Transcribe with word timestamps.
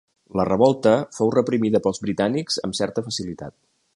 La 0.39 0.45
revolta 0.47 0.93
fou 1.17 1.29
reprimida 1.35 1.83
pels 1.87 2.03
britànics 2.07 2.59
amb 2.69 2.79
certa 2.83 3.07
facilitat. 3.11 3.59